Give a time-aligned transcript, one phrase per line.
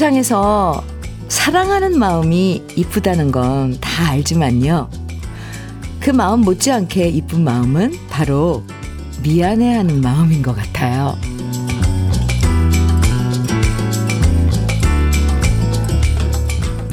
[0.00, 0.82] 세상에서
[1.28, 4.88] 사랑하는 마음이 이쁘다는 건 다 알지만요.
[6.00, 8.64] 그 마음 못지않게 이쁜 마음은 바로
[9.22, 11.18] 미안해하는 마음인 것 같아요.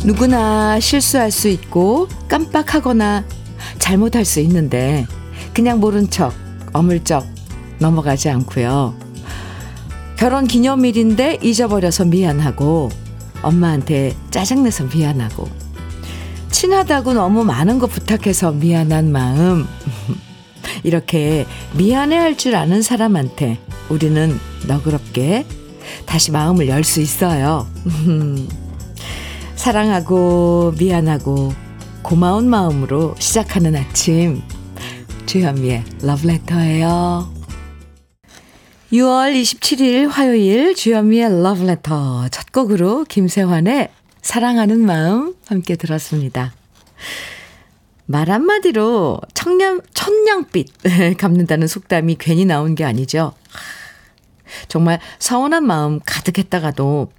[0.03, 3.23] 누구나 실수할 수 있고 깜빡하거나
[3.80, 5.05] 잘못할 수 있는데
[5.53, 6.33] 그냥 모른 척
[6.73, 7.25] 어물쩍
[7.80, 9.06] 넘어가지 않고요.
[10.17, 12.89] 결혼 기념일인데 잊어버려서 미안하고
[13.44, 15.48] 엄마한테 짜증내서 미안하고
[16.52, 19.67] 친하다고 너무 많은 거 부탁해서 미안한 마음
[20.84, 21.45] 이렇게
[21.77, 25.45] 미안해할 줄 아는 사람한테 우리는 너그럽게
[26.06, 27.67] 다시 마음을 열 수 있어요.
[29.56, 31.53] 사랑하고 미안하고
[32.02, 34.41] 고마운 마음으로 시작하는 아침
[35.25, 37.36] 주현미의 러브레터예요.
[38.91, 43.89] 6월 27일 화요일 주현미의 러브레터 첫 곡으로 김세환의
[44.21, 46.53] 사랑하는 마음 함께 들었습니다.
[48.05, 50.71] 말 한마디로 청량, 천냥빛
[51.19, 53.33] 갚는다는 속담이 괜히 나온 게 아니죠.
[54.69, 57.11] 정말 서운한 마음 가득했다가도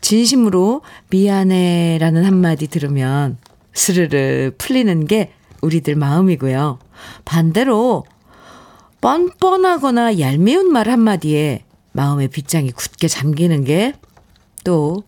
[0.00, 3.36] 진심으로 미안해 라는 한마디 들으면
[3.72, 6.78] 스르르 풀리는 게 우리들 마음이고요.
[7.24, 8.04] 반대로
[9.00, 13.94] 뻔뻔하거나 얄미운 말 한마디에 마음의 빗장이 굳게 잠기는 게
[14.64, 15.02] 또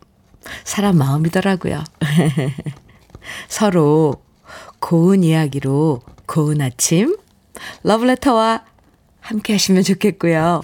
[0.65, 1.84] 사람 마음이더라고요.
[3.49, 4.15] 서로
[4.81, 7.17] 고운 이야기로 고운 아침
[7.84, 8.65] 러브레터와
[9.21, 10.62] 함께 하시면 좋겠고요.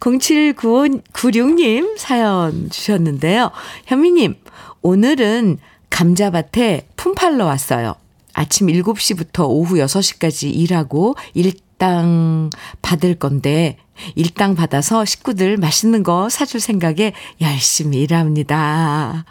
[0.00, 3.50] 079596님 사연 주셨는데요.
[3.86, 4.36] 현미님,
[4.82, 5.58] 오늘은
[5.90, 7.94] 감자밭에 품팔러 왔어요.
[8.32, 12.50] 아침 7시부터 오후 6시까지 일하고 일 당
[12.82, 13.78] 받을 건데
[14.14, 19.24] 일당 받아서 식구들 맛있는 거 사줄 생각에 열심히 일합니다.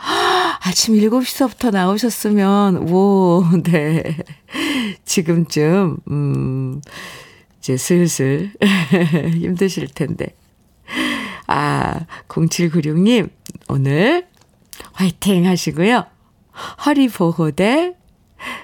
[0.66, 4.18] 아침 7시서부터 나오셨으면, 오, 네.
[5.04, 6.82] 지금쯤, 음,
[7.60, 8.54] 이제 슬슬
[9.42, 10.36] 힘드실 텐데.
[11.48, 13.30] 아, 0796님,
[13.68, 14.26] 오늘
[14.94, 16.06] 화이팅 하시고요.
[16.86, 17.94] 허리 보호대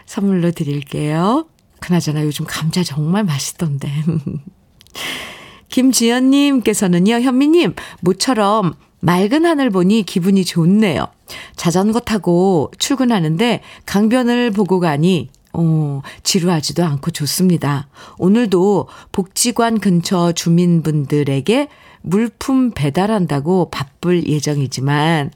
[0.05, 1.47] 선물로 드릴게요.
[1.79, 3.89] 그나저나 요즘 감자 정말 맛있던데.
[5.69, 11.07] 김지연님께서는요, 현미님, 모처럼 맑은 하늘 보니 기분이 좋네요.
[11.55, 17.87] 자전거 타고 출근하는데 강변을 보고 가니 어, 지루하지도 않고 좋습니다.
[18.17, 21.67] 오늘도 복지관 근처 주민분들에게
[22.01, 25.31] 물품 배달한다고 바쁠 예정이지만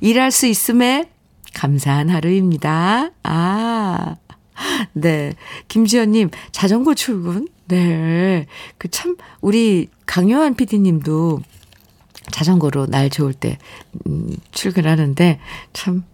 [0.00, 1.10] 일할 수 있음에
[1.54, 3.10] 감사한 하루입니다.
[3.22, 4.16] 아,
[4.92, 5.34] 네.
[5.68, 7.48] 김지연님, 자전거 출근?
[7.68, 8.46] 네.
[8.78, 11.40] 그 참, 우리 강요한 PD님도
[12.30, 13.58] 자전거로 날 좋을 때,
[14.06, 15.40] 음, 출근하는데
[15.72, 16.04] 참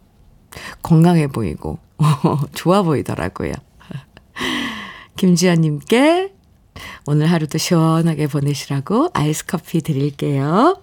[0.83, 1.79] 건강해 보이고,
[2.55, 3.53] 좋아 보이더라고요.
[5.17, 6.33] 김지연님께
[7.07, 10.81] 오늘 하루도 시원하게 보내시라고 아이스 커피 드릴게요.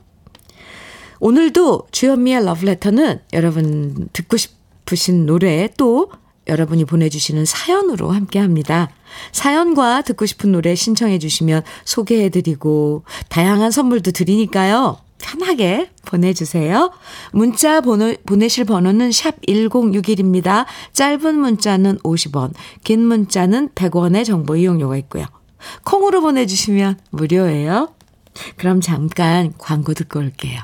[1.19, 6.11] 오늘도 주현미의 러브레터는 여러분 듣고 싶으신 노래 또
[6.47, 8.89] 여러분이 보내주시는 사연으로 함께 합니다.
[9.31, 14.97] 사연과 듣고 싶은 노래 신청해 주시면 소개해 드리고 다양한 선물도 드리니까요.
[15.17, 16.91] 편하게 보내주세요.
[17.31, 20.65] 문자 번호, 보내실 번호는 샵 1061입니다.
[20.93, 22.53] 짧은 문자는 50원,
[22.83, 25.25] 긴 문자는 100원의 정보 이용료가 있고요.
[25.83, 27.95] 콩으로 보내주시면 무료예요.
[28.57, 30.61] 그럼 잠깐 광고 듣고 올게요.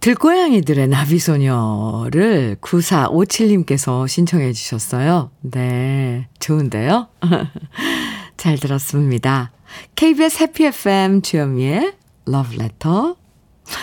[0.00, 5.30] 들고양이들의 나비소녀를 9457님께서 신청해 주셨어요.
[5.42, 7.08] 네, 좋은데요?
[8.38, 9.52] 잘 들었습니다.
[9.96, 11.92] KBS 해피 FM 주현미의
[12.24, 13.16] 러브레터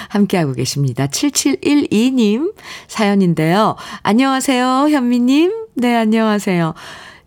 [0.10, 1.06] 함께하고 계십니다.
[1.06, 2.56] 7712님
[2.88, 3.75] 사연인데요.
[4.02, 5.68] 안녕하세요, 현미님.
[5.75, 6.74] 네, 안녕하세요.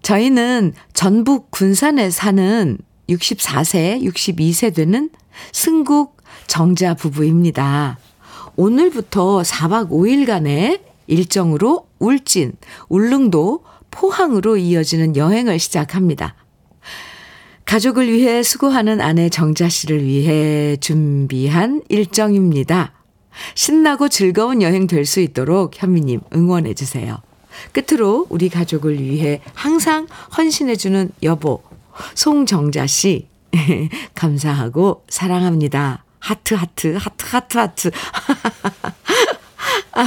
[0.03, 2.77] 저희는 전북 군산에 사는
[3.09, 5.11] 64세, 62세 되는
[5.53, 6.17] 승국
[6.49, 7.99] 정자 부부입니다.
[8.57, 12.53] 오늘부터 4박 5일간의 일정으로 울진,
[12.89, 16.35] 울릉도, 포항으로 이어지는 여행을 시작합니다.
[17.65, 22.93] 가족을 위해 수고하는 아내 정자 씨를 위해 준비한 일정입니다.
[23.55, 27.19] 신나고 즐거운 여행 될 수 있도록 현미님 응원해 주세요.
[27.73, 30.07] 끝으로 우리 가족을 위해 항상
[30.37, 31.63] 헌신해 주는 여보,
[32.15, 33.29] 송정자 씨,
[34.15, 36.05] 감사하고 사랑합니다.
[36.21, 37.91] 하트, 하트, 하트, 하트, 하트.
[39.93, 40.05] 아,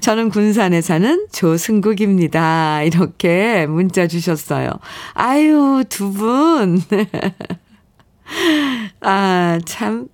[0.00, 2.82] 저는 군산에 사는 조승국입니다.
[2.82, 4.70] 이렇게 문자 주셨어요.
[5.14, 6.82] 아유, 두 분.
[9.00, 10.08] 아, 참,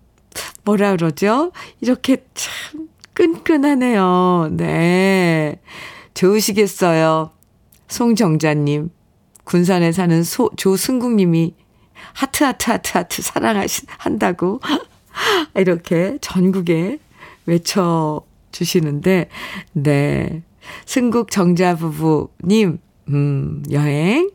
[0.65, 1.53] 뭐라 그러죠?
[1.81, 4.51] 이렇게 참 끈끈하네요.
[4.53, 5.61] 네.
[6.15, 7.33] 좋으시겠어요.
[7.89, 8.91] 송정자님,
[9.45, 11.55] 군산에 사는 소, 조승국님이
[12.13, 14.61] 하트, 하트, 하트, 하트 사랑하신, 한다고
[15.57, 16.99] 이렇게 전국에
[17.47, 19.29] 외쳐주시는데,
[19.73, 20.43] 네.
[20.85, 22.79] 승국 정자 부부님,
[23.09, 24.31] 음, 여행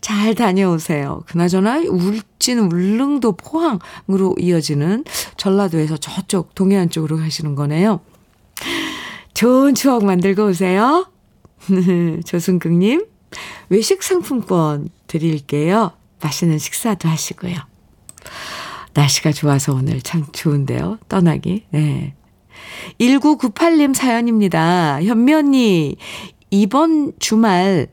[0.00, 1.22] 잘 다녀오세요.
[1.26, 5.04] 그나저나 울진 울릉도 포항으로 이어지는
[5.36, 8.00] 전라도에서 저쪽 동해안 쪽으로 가시는 거네요.
[9.34, 11.06] 좋은 추억 만들고 오세요.
[12.24, 13.06] 조승국님,
[13.68, 15.92] 외식 상품권 드릴게요.
[16.22, 17.54] 맛있는 식사도 하시고요.
[18.94, 20.98] 날씨가 좋아서 오늘 참 좋은데요.
[21.08, 21.64] 떠나기.
[21.70, 22.14] 네.
[23.00, 25.02] 1998님 사연입니다.
[25.02, 25.96] 현미 언니,
[26.50, 27.88] 이번 주말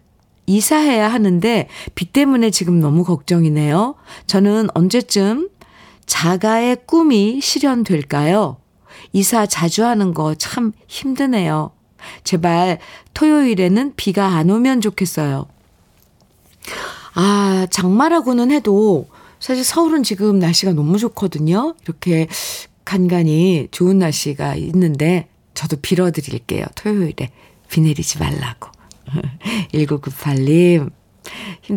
[0.45, 3.95] 이사해야 하는데 비 때문에 지금 너무 걱정이네요.
[4.27, 5.49] 저는 언제쯤
[6.05, 8.57] 자가의 꿈이 실현될까요?
[9.13, 11.71] 이사 자주 하는 거 참 힘드네요.
[12.23, 12.79] 제발
[13.13, 15.47] 토요일에는 비가 안 오면 좋겠어요.
[17.13, 19.07] 아, 장마라고는 해도
[19.41, 21.75] 사실 서울은 지금 날씨가 너무 좋거든요.
[21.83, 22.27] 이렇게
[22.85, 26.65] 간간히 좋은 날씨가 있는데 저도 빌어드릴게요.
[26.75, 27.31] 토요일에
[27.69, 28.69] 비 내리지 말라고.
[29.73, 30.91] 1998님.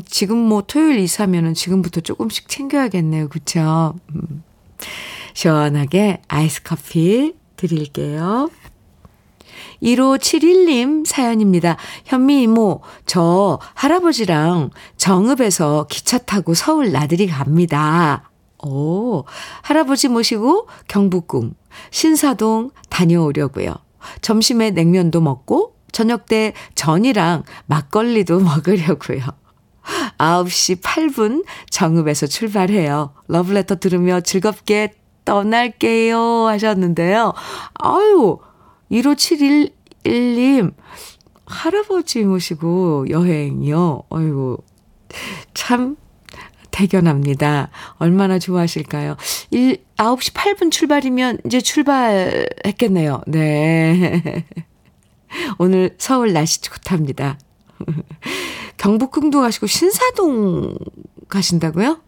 [0.06, 3.28] 지금 뭐 토요일 이사면은 지금부터 조금씩 챙겨야겠네요.
[3.28, 3.94] 그쵸?
[4.14, 4.42] 음.
[5.32, 8.50] 시원하게 아이스 커피 드릴게요.
[9.84, 11.76] 1571님 사연입니다.
[12.06, 18.30] 현미 이모, 저 할아버지랑 정읍에서 기차 타고 서울 나들이 갑니다.
[18.66, 19.24] 오,
[19.62, 21.54] 할아버지 모시고 경북궁,
[21.90, 23.74] 신사동 다녀오려고요.
[24.22, 29.22] 점심에 냉면도 먹고 저녁 때 전이랑 막걸리도 먹으려고요.
[30.16, 33.12] 9시 8분 정읍에서 출발해요.
[33.28, 34.94] 러브레터 들으며 즐겁게
[35.26, 37.34] 떠날게요 하셨는데요.
[37.74, 38.38] 아유,
[38.90, 40.74] 1571님,
[41.46, 44.02] 할아버지 모시고 여행이요.
[44.10, 44.64] 아이고,
[45.54, 45.96] 참
[46.70, 47.70] 대견합니다.
[47.98, 49.16] 얼마나 좋아하실까요?
[49.52, 53.22] 1, 9시 8분 출발이면 이제 출발했겠네요.
[53.28, 54.44] 네.
[55.58, 57.38] 오늘 서울 날씨 좋답니다.
[58.76, 60.76] 경북궁도 가시고 신사동
[61.28, 62.00] 가신다고요?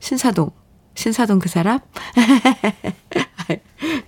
[0.00, 0.50] 신사동.
[0.94, 1.78] 신사동 그 사람?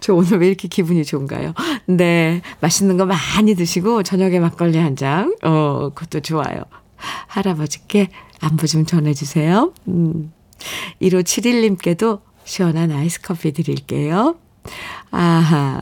[0.01, 1.55] 저 오늘 왜 이렇게 기분이 좋은가요?
[1.87, 2.43] 네.
[2.61, 5.35] 맛있는 거 많이 드시고 저녁에 막걸리 한 잔.
[5.43, 6.63] 어, 그것도 좋아요.
[7.27, 8.09] 할아버지께
[8.41, 9.73] 안부 좀 전해주세요.
[9.89, 10.33] 음.
[11.03, 14.37] 1571님께도 시원한 아이스 커피 드릴게요.
[15.11, 15.81] 아하.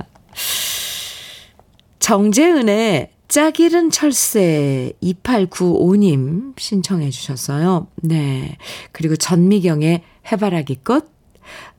[1.99, 7.87] 정재은의 짝이른 철새 2895님 신청해 주셨어요.
[7.97, 8.57] 네.
[8.93, 11.11] 그리고 전미경의 해바라기 꽃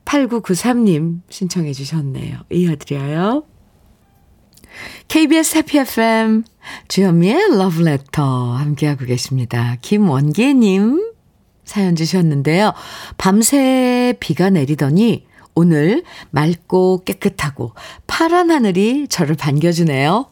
[0.04, 2.40] 8993님 신청해 주셨네요.
[2.50, 3.44] 이어드려요.
[5.08, 6.44] KBS 해피 FM
[6.88, 9.76] 주현미의 러브레터 함께하고 계십니다.
[9.82, 11.12] 김원계님
[11.64, 12.72] 사연 주셨는데요.
[13.16, 17.72] 밤새 비가 내리더니 오늘 맑고 깨끗하고
[18.06, 20.26] 파란 하늘이 저를 반겨주네요.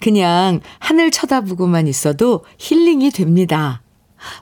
[0.00, 3.82] 그냥 하늘 쳐다보고만 있어도 힐링이 됩니다.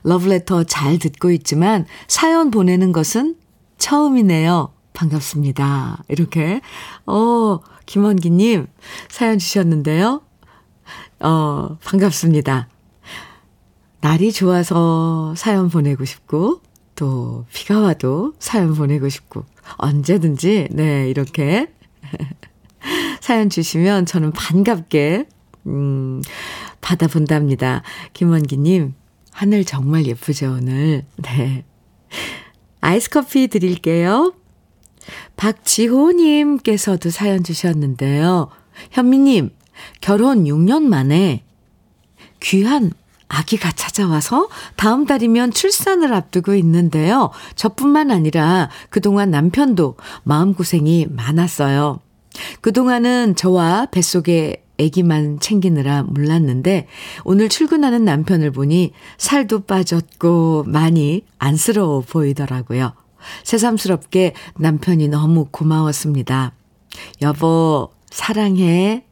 [0.02, 3.36] 러브레터 잘 듣고 있지만 사연 보내는 것은
[3.78, 4.72] 처음이네요.
[4.92, 6.02] 반갑습니다.
[6.08, 6.60] 이렇게,
[7.06, 8.66] 어, 김원기님
[9.08, 10.22] 사연 주셨는데요.
[11.20, 12.68] 어, 반갑습니다.
[14.00, 16.60] 날이 좋아서 사연 보내고 싶고,
[16.94, 19.44] 또 비가 와도 사연 보내고 싶고,
[19.76, 21.72] 언제든지, 네, 이렇게
[23.20, 25.26] 사연 주시면 저는 반갑게,
[25.66, 26.22] 음,
[26.80, 27.82] 받아본답니다.
[28.12, 28.94] 김원기님,
[29.32, 31.04] 하늘 정말 예쁘죠, 오늘.
[31.16, 31.64] 네.
[32.86, 34.32] 아이스 커피 드릴게요.
[35.36, 38.48] 박지호님께서도 사연 주셨는데요.
[38.92, 39.50] 현미님,
[40.00, 41.42] 결혼 6년 만에
[42.38, 42.92] 귀한
[43.26, 47.32] 아기가 찾아와서 다음 달이면 출산을 앞두고 있는데요.
[47.56, 51.98] 저뿐만 아니라 그동안 남편도 마음고생이 많았어요.
[52.60, 56.86] 그동안은 저와 뱃속에 아기만 챙기느라 몰랐는데
[57.24, 62.92] 오늘 출근하는 남편을 보니 살도 빠졌고 많이 안쓰러워 보이더라고요.
[63.44, 66.52] 새삼스럽게 남편이 너무 고마웠습니다.
[67.22, 69.04] 여보, 사랑해.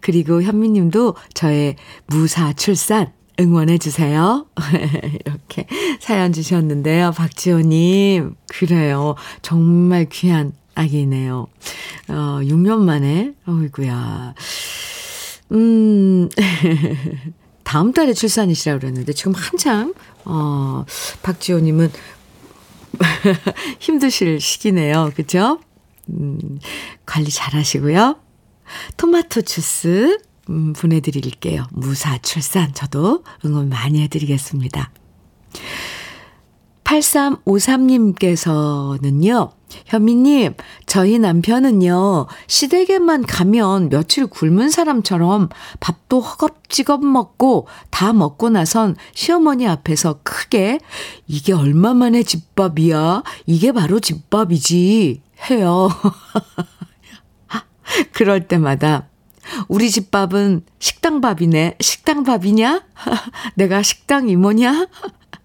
[0.00, 4.46] 그리고 현미님도 저의 무사 출산 응원해주세요.
[5.26, 5.66] 이렇게
[6.00, 7.12] 사연 주셨는데요.
[7.12, 9.16] 박지호님, 그래요.
[9.42, 11.46] 정말 귀한 아기네요.
[12.08, 14.34] 어, 6년 만에, 어이구야.
[15.52, 16.28] 음,
[17.64, 20.84] 다음 달에 출산이시라고 그랬는데, 지금 한창, 어,
[21.22, 21.90] 박지호님은
[23.80, 25.10] 힘드실 시기네요.
[25.14, 25.60] 그죠?
[26.10, 26.58] 음,
[27.06, 28.16] 관리 잘 하시고요.
[28.96, 30.18] 토마토 주스
[30.50, 31.66] 음, 보내드릴게요.
[31.70, 34.90] 무사 출산 저도 응원 많이 해드리겠습니다.
[36.84, 39.52] 8353님께서는요,
[39.86, 40.54] 현미님,
[40.86, 45.48] 저희 남편은요, 시댁에만 가면 며칠 굶은 사람처럼
[45.80, 50.78] 밥도 허겁지겁 먹고 다 먹고 나선 시어머니 앞에서 크게
[51.26, 53.22] 이게 얼마만의 집밥이야?
[53.46, 55.22] 이게 바로 집밥이지.
[55.50, 55.88] 해요.
[58.12, 59.08] 그럴 때마다
[59.68, 61.76] 우리 집밥은 식당밥이네.
[61.80, 62.84] 식당밥이냐?
[63.56, 64.88] 내가 식당 이모냐?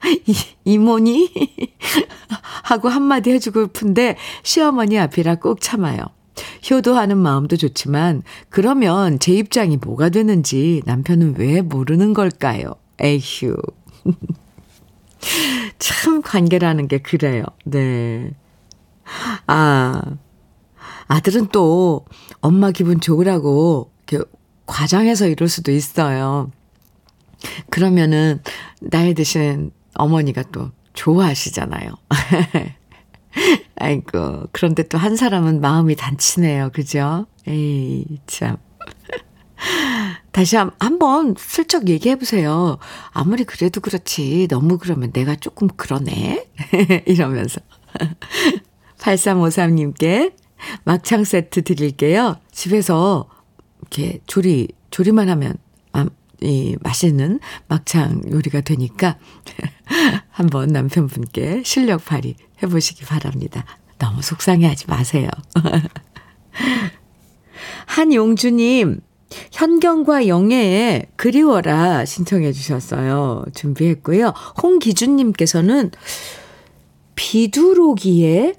[0.06, 1.32] 이, 이모니?
[2.64, 6.00] 하고 한마디 해주고 싶은데 시어머니 앞이라 꼭 참아요.
[6.70, 12.76] 효도하는 마음도 좋지만 그러면 제 입장이 뭐가 되는지 남편은 왜 모르는 걸까요?
[13.02, 13.58] 에휴.
[15.80, 17.44] 참 관계라는 게 그래요.
[17.66, 18.32] 네.
[19.48, 20.02] 아.
[21.08, 22.06] 아들은 또
[22.40, 23.92] 엄마 기분 좋으라고
[24.68, 26.52] 과장해서 이럴 수도 있어요.
[27.72, 28.42] 그러면은
[28.80, 31.92] 나이 드신 어머니가 또 좋아하시잖아요.
[33.80, 36.72] 아이고, 그런데 또 한 사람은 마음이 단치네요.
[36.74, 37.26] 그죠?
[37.48, 38.58] 에이, 참.
[40.32, 42.78] 다시 한, 한번 슬쩍 얘기해 보세요.
[43.12, 44.48] 아무리 그래도 그렇지.
[44.50, 46.48] 너무 그러면 내가 조금 그러네.
[47.08, 47.62] 이러면서.
[49.00, 50.34] 8353님께
[50.84, 52.38] 막창 세트 드릴게요.
[52.52, 53.30] 집에서
[53.82, 55.56] 이렇게 조리, 조리만 하면
[56.42, 59.18] 이 맛있는 막창 요리가 되니까
[60.30, 63.66] 한번 남편분께 실력 발휘 해보시기 바랍니다.
[63.98, 65.30] 너무 속상해 하지 마세요.
[67.86, 69.02] 한용주님,
[69.52, 73.46] 현경과 영애의 그리워라 신청해 주셨어요.
[73.54, 74.34] 준비했고요.
[74.62, 75.92] 홍기준님께서는
[77.16, 78.56] 비두로기의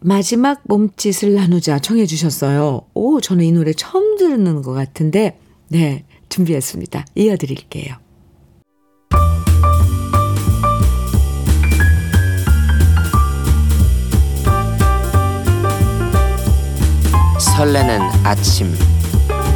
[0.00, 2.82] 마지막 몸짓을 나누자 청해 주셨어요.
[2.94, 5.38] 오, 저는 이 노래 처음 듣는 것 같은데,
[5.68, 7.04] 네, 준비했습니다.
[7.14, 7.94] 이어드릴게요.
[17.38, 18.74] 설레는 아침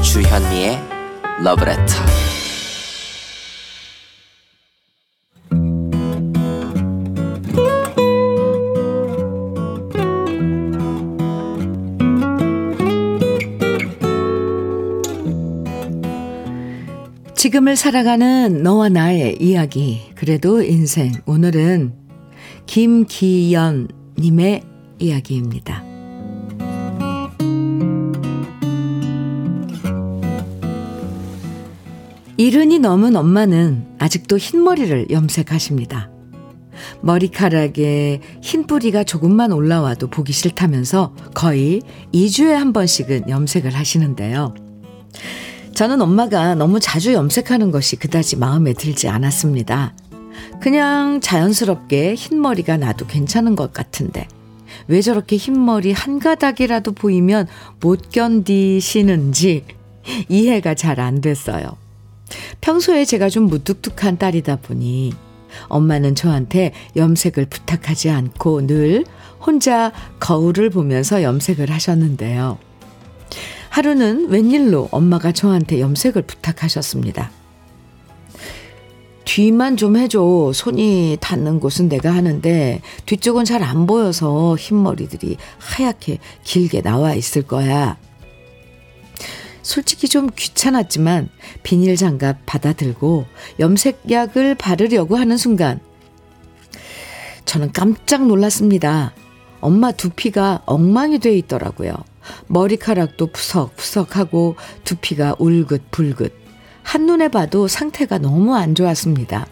[0.03, 0.79] 주현미의
[1.43, 2.28] 러브레터
[17.59, 20.13] 지금을 살아가는 너와 나의 이야기.
[20.15, 21.13] 그래도 인생.
[21.27, 21.93] 오늘은
[22.67, 23.89] 김기연님의
[25.01, 25.83] 이야기입니다.
[32.37, 36.13] 이른이 넘은 엄마는 아직도 흰머리를 염색하십니다.
[37.01, 41.83] 머리카락에 흰 뿌리가 조금만 올라와도 보기 싫다면서 거의
[42.15, 44.55] 2주에 한 번씩은 염색을 하시는데요.
[45.75, 49.95] 저는 엄마가 너무 자주 염색하는 것이 그다지 마음에 들지 않았습니다.
[50.61, 54.27] 그냥 자연스럽게 흰머리가 나도 괜찮은 것 같은데
[54.87, 57.47] 왜 저렇게 흰머리 한 가닥이라도 보이면
[57.81, 59.65] 못 견디시는지
[60.29, 61.77] 이해가 잘 안 됐어요.
[62.61, 65.13] 평소에 제가 좀 무뚝뚝한 딸이다 보니
[65.69, 69.05] 엄마는 저한테 염색을 부탁하지 않고 늘
[69.41, 72.59] 혼자 거울을 보면서 염색을 하셨는데요.
[73.71, 77.31] 하루는 웬일로 엄마가 저한테 염색을 부탁하셨습니다.
[79.25, 80.53] 뒤만 좀 해줘.
[80.55, 87.99] 손이 닿는 곳은 내가 하는데 뒤쪽은 잘 안 보여서 흰머리들이 하얗게 길게 나와 있을 거야.
[89.63, 91.29] 솔직히 좀 귀찮았지만
[91.63, 93.27] 비닐 장갑 받아들고
[93.61, 95.79] 염색약을 바르려고 하는 순간
[97.45, 99.13] 저는 깜짝 놀랐습니다.
[99.61, 101.93] 엄마 두피가 엉망이 돼 있더라고요.
[102.47, 106.33] 머리카락도 푸석푸석하고 두피가 울긋불긋.
[106.83, 109.47] 한눈에 봐도 상태가 너무 안 좋았습니다.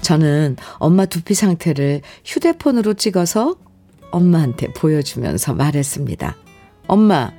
[0.00, 3.56] 저는 엄마 두피 상태를 휴대폰으로 찍어서
[4.10, 6.36] 엄마한테 보여주면서 말했습니다.
[6.86, 7.32] 엄마,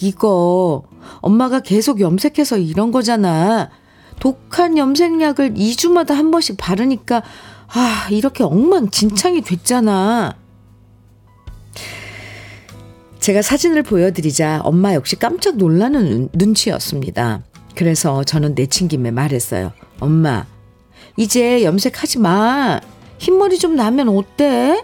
[0.00, 0.84] 이거
[1.20, 3.70] 엄마가 계속 염색해서 이런 거잖아.
[4.20, 7.22] 독한 염색약을 2주마다 한 번씩 바르니까
[7.68, 10.36] 아, 이렇게 엉망진창이 됐잖아.
[13.20, 17.42] 제가 사진을 보여드리자 엄마 역시 깜짝 놀라는 눈치였습니다.
[17.74, 19.72] 그래서 저는 내친김에 말했어요.
[20.00, 20.46] 엄마,
[21.16, 22.80] 이제 염색하지 마.
[23.18, 24.82] 흰머리 좀 나면 어때?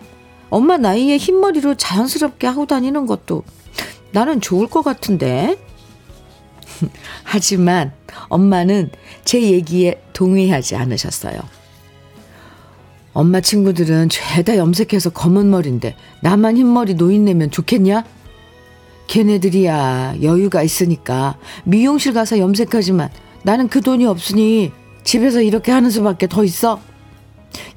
[0.50, 3.44] 엄마 나이에 흰머리로 자연스럽게 하고 다니는 것도
[4.12, 5.56] 나는 좋을 것 같은데.
[7.22, 7.92] 하지만
[8.28, 8.90] 엄마는
[9.24, 11.38] 제 얘기에 동의하지 않으셨어요.
[13.12, 18.04] 엄마 친구들은 죄다 염색해서 검은 머리인데 나만 흰머리 노인 내면 좋겠냐?
[19.06, 23.10] 걔네들이야 여유가 있으니까 미용실 가서 염색하지만
[23.42, 24.72] 나는 그 돈이 없으니
[25.04, 26.80] 집에서 이렇게 하는 수밖에 더 있어.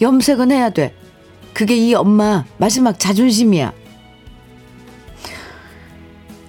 [0.02, 0.94] 염색은 해야 돼.
[1.54, 3.74] 그게 이 엄마 마지막 자존심이야.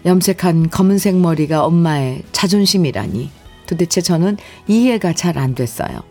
[0.04, 3.30] 염색한 검은색 머리가 엄마의 자존심이라니
[3.66, 4.37] 도대체 저는
[4.68, 6.02] 이해가 잘 안 됐어요.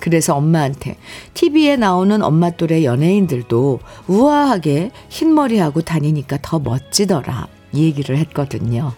[0.00, 0.96] 그래서 엄마한테
[1.34, 8.92] TV에 나오는 엄마 또래 연예인들도 우아하게 흰머리하고 다니니까 더 멋지더라 얘기를 했거든요.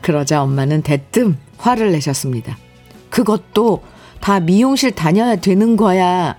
[0.00, 2.56] 그러자 엄마는 대뜸 화를 내셨습니다.
[3.10, 3.82] 그것도
[4.20, 6.36] 다 미용실 다녀야 되는 거야.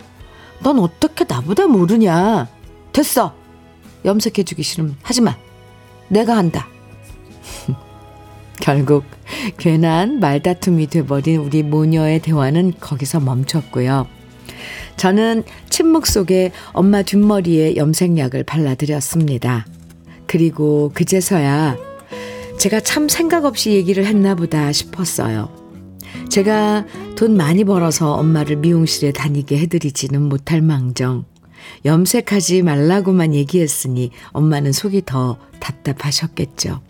[0.61, 2.47] 넌 어떻게 나보다 모르냐?
[2.91, 3.33] 됐어.
[4.05, 5.37] 염색해주기 싫으면 하지 마.
[6.09, 6.67] 내가 한다.
[8.61, 9.03] 결국
[9.57, 14.07] 괜한 말다툼이 돼버린 우리 모녀의 대화는 거기서 멈췄고요.
[14.95, 19.65] 저는 침묵 속에 엄마 뒷머리에 염색약을 발라드렸습니다.
[20.27, 21.77] 그리고 그제서야
[22.59, 25.49] 제가 참 생각 없이 얘기를 했나 보다 싶었어요.
[26.29, 31.25] 제가 돈 많이 벌어서 엄마를 미용실에 다니게 해드리지는 못할 망정.
[31.85, 36.81] 염색하지 말라고만 얘기했으니 엄마는 속이 더 답답하셨겠죠.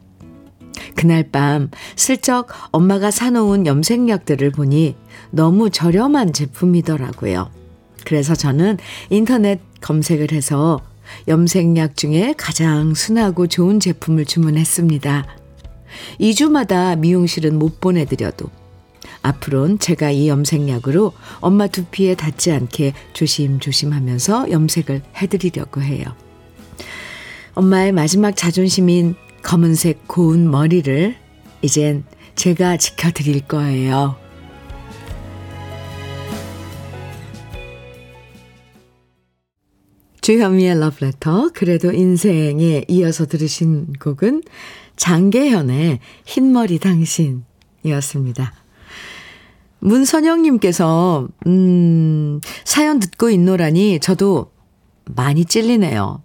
[0.96, 4.96] 그날 밤 슬쩍 엄마가 사놓은 염색약들을 보니
[5.32, 7.52] 너무 저렴한 제품이더라고요.
[8.06, 8.78] 그래서 저는
[9.10, 10.80] 인터넷 검색을 해서
[11.28, 15.26] 염색약 중에 가장 순하고 좋은 제품을 주문했습니다.
[16.20, 18.50] 2주마다 미용실은 못 보내드려도
[19.22, 26.06] 앞으론 제가 이 염색약으로 엄마 두피에 닿지 않게 조심조심 하면서 염색을 해드리려고 해요.
[27.54, 31.16] 엄마의 마지막 자존심인 검은색 고운 머리를
[31.62, 32.04] 이젠
[32.36, 34.27] 제가 지켜드릴 거예요.
[40.28, 44.44] 주현미의 러브레터 그래도 인생에 이어서 들으신 곡은
[44.98, 48.54] 장계현의 흰머리 당신이었습니다.
[49.80, 54.52] 문선영님께서 음, 사연 듣고 있노라니 저도
[55.06, 56.22] 많이 찔리네요.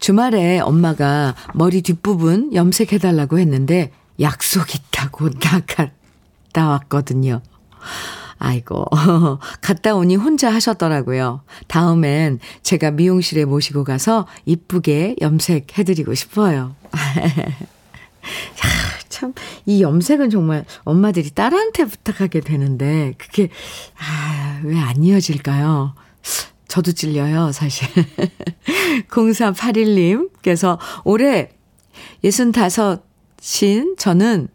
[0.00, 7.42] 주말에 엄마가 머리 뒷부분 염색해달라고 했는데 약속 있다고 나갔다 왔거든요.
[8.38, 8.84] 아이고,
[9.60, 11.42] 갔다 오니 혼자 하셨더라고요.
[11.66, 16.74] 다음엔 제가 미용실에 모시고 가서 이쁘게 염색해드리고 싶어요.
[19.08, 19.32] 참,
[19.66, 23.48] 이 염색은 정말 엄마들이 딸한테 부탁하게 되는데, 그게,
[23.98, 25.94] 아, 왜 안 이어질까요?
[26.68, 27.88] 저도 찔려요, 사실.
[29.08, 31.50] 0481님께서 올해
[32.24, 34.48] 65신 저는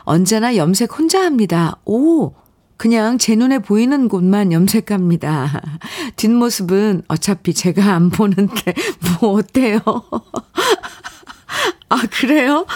[0.00, 1.76] 언제나 염색 혼자 합니다.
[1.86, 2.32] 오!
[2.76, 5.62] 그냥 제 눈에 보이는 곳만 염색합니다.
[6.16, 8.74] 뒷모습은 어차피 제가 안 보는데
[9.20, 9.80] 뭐 어때요?
[11.88, 12.66] 아, 그래요?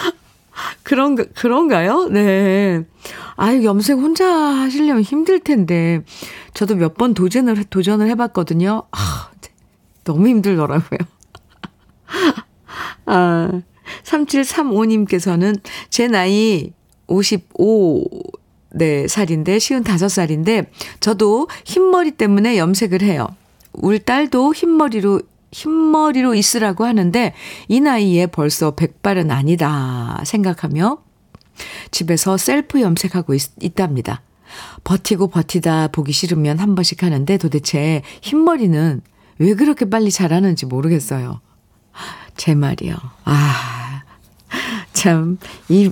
[0.83, 2.07] 그런, 그런가요?
[2.09, 2.83] 네.
[3.35, 6.01] 아유, 염색 혼자 하시려면 힘들 텐데.
[6.53, 8.83] 저도 몇 번 도전을, 도전을 해 봤거든요.
[8.91, 9.29] 아,
[10.03, 10.99] 너무 힘들더라고요.
[13.05, 13.61] 아,
[14.03, 15.59] 3735님께서는
[15.89, 16.71] 제 나이
[17.07, 18.05] 55,
[18.71, 20.67] 네, 살인데, 55살인데,
[20.99, 23.27] 저도 흰머리 때문에 염색을 해요.
[23.73, 27.33] 울 딸도 흰머리로 흰머리로 있으라고 하는데
[27.67, 30.97] 이 나이에 벌써 백발은 아니다 생각하며
[31.91, 34.21] 집에서 셀프 염색하고 있, 있답니다.
[34.83, 39.01] 버티고 버티다 보기 싫으면 한 번씩 하는데 도대체 흰머리는
[39.39, 41.41] 왜 그렇게 빨리 자라는지 모르겠어요.
[42.37, 42.95] 제 말이요.
[43.25, 44.03] 아,
[44.93, 45.37] 참,
[45.69, 45.91] 이,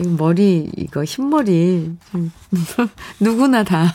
[0.00, 1.92] 이 머리, 이거 흰머리,
[3.20, 3.94] 누구나 다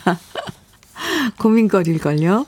[1.38, 2.44] 고민거릴걸요.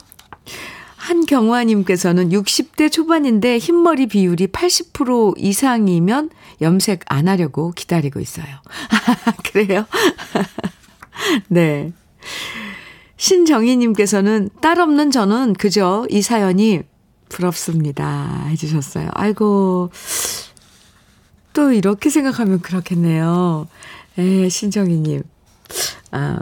[0.95, 6.29] 한경화님께서는 60대 초반인데 흰머리 비율이 80% 이상이면
[6.61, 8.45] 염색 안 하려고 기다리고 있어요.
[9.51, 9.85] 그래요?
[11.47, 11.91] 네.
[13.17, 16.81] 신정희님께서는 딸 없는 저는 그저 이 사연이
[17.27, 18.45] 부럽습니다.
[18.47, 19.09] 해주셨어요.
[19.13, 19.91] 아이고,
[21.53, 23.67] 또 이렇게 생각하면 그렇겠네요.
[24.17, 25.23] 에, 신정희님.
[26.11, 26.39] 아,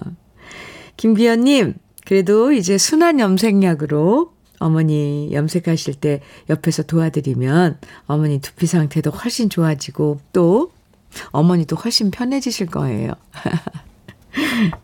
[0.97, 10.19] 김기현님, 그래도 이제 순한 염색약으로 어머니 염색하실 때 옆에서 도와드리면 어머니 두피 상태도 훨씬 좋아지고
[10.33, 10.71] 또
[11.31, 13.13] 어머니도 훨씬 편해지실 거예요.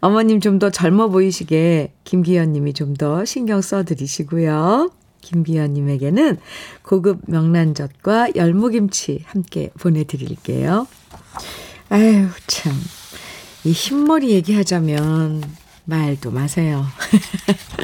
[0.00, 4.90] 어머님 좀 더 젊어 보이시게 김기현 님이 좀 더 신경 써 드리시고요.
[5.26, 6.38] 김기현 님에게는
[6.82, 10.86] 고급 명란젓과 열무김치 함께 보내드릴게요.
[11.88, 12.72] 아유, 참.
[13.64, 15.42] 이 흰머리 얘기하자면
[15.84, 16.86] 말도 마세요.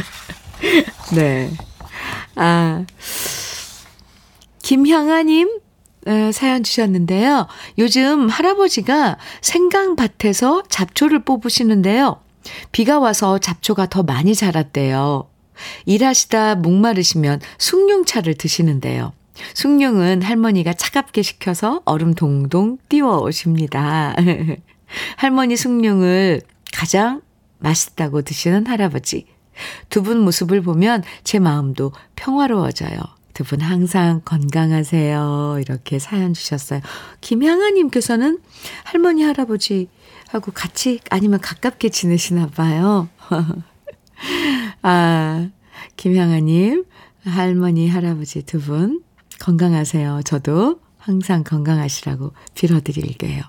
[1.14, 1.50] 네.
[2.36, 2.84] 아,
[4.62, 5.58] 김향아님,
[6.06, 7.48] 에, 사연 주셨는데요.
[7.78, 12.20] 요즘 할아버지가 생강밭에서 잡초를 뽑으시는데요.
[12.70, 15.31] 비가 와서 잡초가 더 많이 자랐대요.
[15.86, 19.12] 일하시다 목마르시면 숭늉차를 드시는데요.
[19.54, 24.14] 숭늉은 할머니가 차갑게 식혀서 얼음 동동 띄워 오십니다.
[25.16, 27.22] 할머니 숭늉을 가장
[27.58, 29.26] 맛있다고 드시는 할아버지.
[29.90, 32.98] 두 분 모습을 보면 제 마음도 평화로워져요.
[33.34, 35.58] 두 분 항상 건강하세요.
[35.60, 36.80] 이렇게 사연 주셨어요.
[37.22, 38.38] 김향아님께서는
[38.84, 43.08] 할머니, 할아버지하고 같이 아니면 가깝게 지내시나 봐요.
[44.82, 45.48] 아,
[45.96, 46.84] 김향아님,
[47.24, 49.02] 할머니, 할아버지 두 분
[49.40, 50.20] 건강하세요.
[50.24, 53.42] 저도 항상 건강하시라고 빌어드릴게요.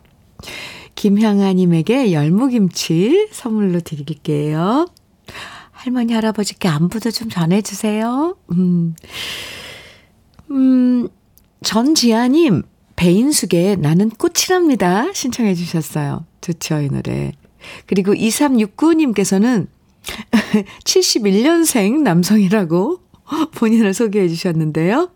[0.95, 4.87] 김향아님에게 열무김치 선물로 드릴게요.
[5.71, 8.37] 할머니, 할아버지께 안부도 좀 전해주세요.
[8.53, 8.95] 음,
[10.51, 11.07] 음,
[11.63, 12.63] 전지아님,
[12.95, 15.11] 배인숙의 나는 꽃이랍니다.
[15.13, 16.25] 신청해 주셨어요.
[16.41, 17.31] 좋죠, 이 노래.
[17.85, 19.67] 그리고 2369님께서는
[20.83, 22.99] 71년생 남성이라고
[23.55, 25.11] 본인을 소개해 주셨는데요.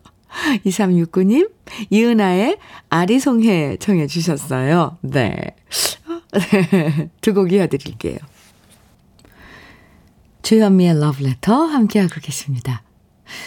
[0.66, 1.50] 2369님,
[1.90, 2.58] 이은아의
[2.90, 4.98] 아리송해 청해 주셨어요.
[5.02, 5.56] 네.
[7.22, 8.18] 두곡 이어드릴게요.
[10.42, 12.84] 주현미의 러브레터 함께하고 계십니다.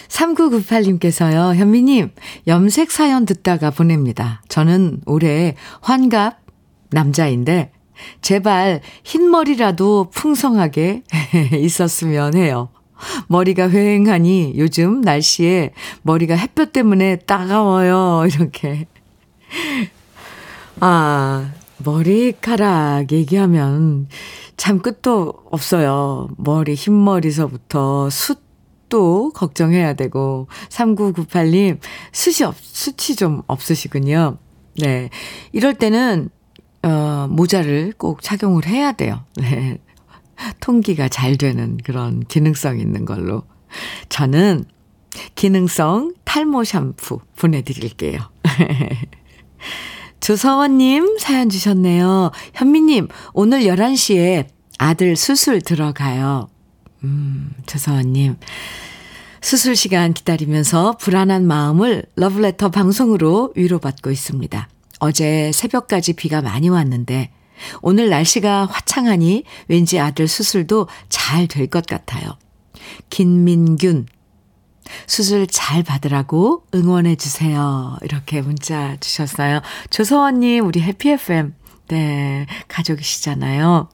[0.08, 2.10] 3998님께서요, 현미님,
[2.46, 4.42] 염색 사연 듣다가 보냅니다.
[4.48, 6.40] 저는 올해 환갑
[6.90, 7.72] 남자인데,
[8.20, 11.02] 제발 흰머리라도 풍성하게
[11.52, 12.68] 있었으면 해요.
[13.28, 18.26] 머리가 휑하니 요즘 날씨에 머리가 햇볕 때문에 따가워요.
[18.26, 18.86] 이렇게.
[20.80, 24.08] 아, 머리카락 얘기하면
[24.56, 26.28] 참 끝도 없어요.
[26.36, 28.50] 머리, 흰머리서부터 숱
[28.90, 30.46] 도 걱정해야 되고.
[30.68, 31.78] 3998님,
[32.12, 34.36] 숱이 없, 숱이 좀 없으시군요.
[34.78, 35.08] 네.
[35.52, 36.28] 이럴 때는,
[36.82, 39.24] 어, 모자를 꼭 착용을 해야 돼요.
[39.36, 39.78] 네.
[40.60, 43.42] 통기가 잘 되는 그런 기능성 있는 걸로.
[44.08, 44.64] 저는
[45.34, 48.20] 기능성 탈모 샴푸 보내드릴게요.
[50.20, 52.30] 조서원님 사연 주셨네요.
[52.54, 54.46] 현미님, 오늘 11시에
[54.78, 56.48] 아들 수술 들어가요.
[57.04, 58.36] 음, 조서원님.
[59.42, 64.68] 수술 시간 기다리면서 불안한 마음을 러브레터 방송으로 위로받고 있습니다.
[65.00, 67.30] 어제 새벽까지 비가 많이 왔는데
[67.82, 72.38] 오늘 날씨가 화창하니 왠지 아들 수술도 잘 될 것 같아요.
[73.10, 74.06] 김민균,
[75.06, 77.96] 수술 잘 받으라고 응원해 주세요.
[78.02, 79.60] 이렇게 문자 주셨어요.
[79.90, 81.54] 조서원님, 우리 해피FM,
[81.88, 83.88] 네, 가족이시잖아요.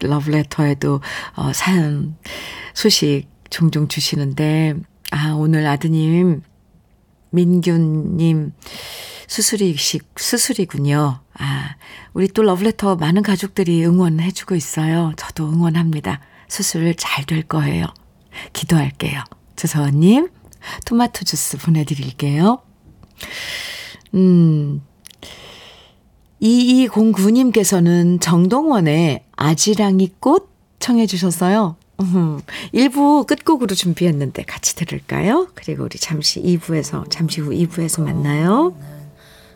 [0.00, 1.00] 러브레터에도
[1.36, 2.16] 어, 사연,
[2.74, 4.74] 소식 종종 주시는데,
[5.10, 6.42] 아, 오늘 아드님,
[7.30, 8.52] 민균님,
[9.30, 11.20] 수술이식, 수술이군요.
[11.38, 11.76] 아,
[12.14, 15.12] 우리 또 러브레터 많은 가족들이 응원해주고 있어요.
[15.16, 16.18] 저도 응원합니다.
[16.48, 17.86] 수술 잘 될 거예요.
[18.52, 19.22] 기도할게요.
[19.54, 20.30] 주서원님,
[20.84, 22.58] 토마토 주스 보내드릴게요.
[24.14, 24.82] 음,
[26.42, 31.76] 2209님께서는 정동원의 아지랑이 꽃 청해 주셨어요.
[32.00, 32.40] 음,
[32.74, 35.46] 1부 끝곡으로 준비했는데 같이 들을까요?
[35.54, 38.74] 그리고 우리 잠시 2부에서, 잠시 후 2부에서 만나요.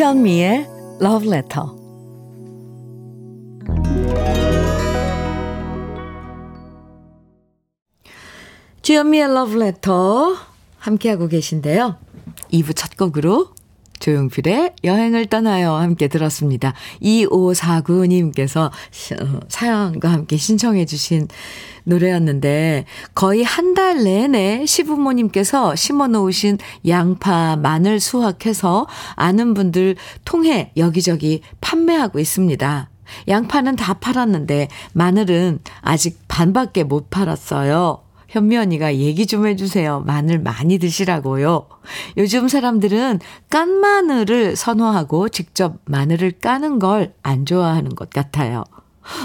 [0.00, 0.66] 주현미의
[1.02, 1.66] Love Letter.
[8.80, 10.36] 주현미의 Love Letter
[10.78, 11.98] 함께하고 계신데요.
[12.50, 13.50] 2부 첫 곡으로
[14.00, 16.74] 조용필의 여행을 떠나요 함께 들었습니다.
[17.02, 18.70] 2549님께서
[19.48, 21.28] 사연과 함께 신청해 주신
[21.84, 22.84] 노래였는데
[23.14, 26.58] 거의 한 달 내내 시부모님께서 심어 놓으신
[26.88, 32.90] 양파, 마늘 수확해서 아는 분들 통해 여기저기 판매하고 있습니다.
[33.28, 38.09] 양파는 다 팔았는데 마늘은 아직 반밖에 못 팔았어요.
[38.30, 40.04] 현미 언니가 얘기 좀 해주세요.
[40.06, 41.66] 마늘 많이 드시라고요.
[42.16, 48.64] 요즘 사람들은 깐 마늘을 선호하고 직접 마늘을 까는 걸 안 좋아하는 것 같아요.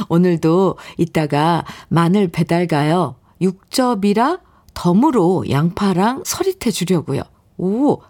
[0.09, 3.15] 오늘도 이따가 마늘 배달 가요.
[3.41, 4.39] 육접이라
[4.73, 7.21] 덤으로 양파랑 서릿해 주려고요.
[7.57, 8.01] 오!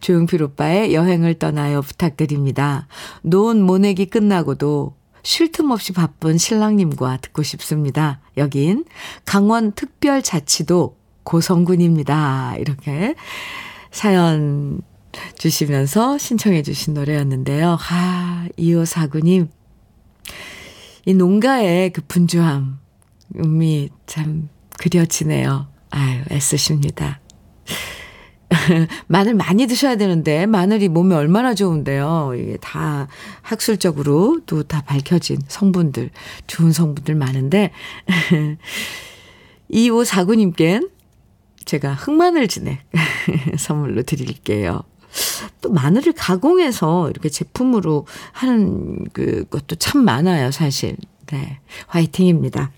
[0.00, 2.88] 조용필 오빠의 여행을 떠나요 부탁드립니다.
[3.22, 8.20] 노은 모내기 끝나고도 쉴 틈 없이 바쁜 신랑님과 듣고 싶습니다.
[8.40, 8.84] 여긴
[9.24, 12.56] 강원 특별자치도 고성군입니다.
[12.58, 13.14] 이렇게
[13.92, 14.82] 사연
[15.36, 17.78] 주시면서 신청해 주신 노래였는데요.
[17.90, 19.48] 아, 2549님.
[21.06, 22.78] 이 농가의 그 분주함,
[23.36, 24.48] 음이 참
[24.78, 25.68] 그려지네요.
[25.90, 27.20] 아유, 애쓰십니다.
[29.06, 32.32] 마늘 많이 드셔야 되는데, 마늘이 몸에 얼마나 좋은데요.
[32.36, 33.08] 이게 다
[33.42, 36.10] 학술적으로 또 다 밝혀진 성분들,
[36.46, 37.70] 좋은 성분들 많은데,
[39.72, 40.90] 2549님께
[41.64, 42.80] 제가 흑마늘 진액
[43.58, 44.82] 선물로 드릴게요.
[45.60, 50.96] 또 마늘을 가공해서 이렇게 제품으로 하는 그 것도 참 많아요, 사실.
[51.26, 51.60] 네.
[51.86, 52.70] 화이팅입니다.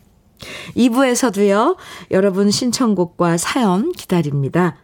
[0.77, 1.77] 2부에서도요,
[2.11, 4.77] 여러분 신청곡과 사연 기다립니다.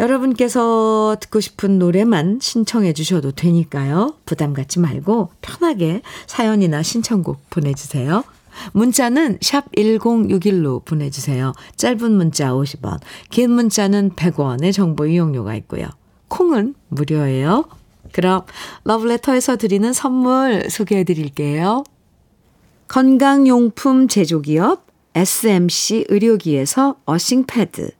[0.00, 4.14] 여러분께서 듣고 싶은 노래만 신청해 주셔도 되니까요.
[4.24, 8.24] 부담 갖지 말고 편하게 사연이나 신청곡 보내주세요.
[8.72, 11.52] 문자는 샵 1061로 보내주세요.
[11.76, 15.86] 짧은 문자 50원, 긴 문자는 100원의 정보 이용료가 있고요.
[16.28, 17.66] 콩은 무료예요.
[18.12, 18.42] 그럼
[18.84, 21.84] 러브레터에서 드리는 선물 소개해 드릴게요.
[22.88, 27.99] 건강용품 제조기업 SMC 의료기에서 어싱패드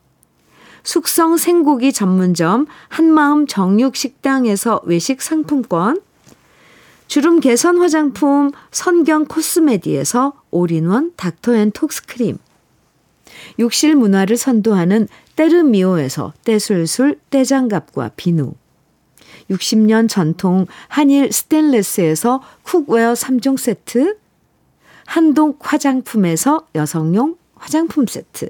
[0.83, 6.01] 숙성 생고기 전문점 한마음 정육식당에서 외식 상품권,
[7.07, 12.37] 주름 개선 화장품 선경 코스메디에서 올인원 닥터앤톡스크림,
[13.59, 18.53] 욕실 문화를 선도하는 때르미오에서 때술술 때장갑과 비누,
[19.49, 24.17] 60년 전통 한일 스텐레스에서 cookware 3종 세트,
[25.05, 28.49] 한독 화장품에서 여성용 화장품 세트,